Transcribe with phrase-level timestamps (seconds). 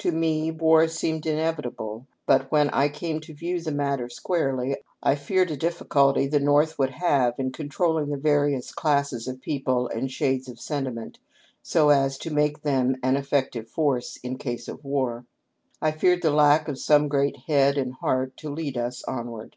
[0.00, 5.14] To me, war seemed inevitable, but when I came to view the matter squarely, I
[5.14, 10.12] feared a difficulty the North would have in controlling the various classes of people and
[10.12, 11.20] shades of senti ment,
[11.62, 15.24] so as to make them an effective force in case of war:
[15.80, 19.56] I feared the lack of some great head and heart to lead us on ward.